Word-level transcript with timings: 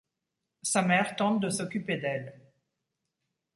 Sa 0.63 0.81
mère 0.81 1.15
tente 1.15 1.39
de 1.41 1.51
s'occuper 1.51 1.97
d'elle. 1.97 2.33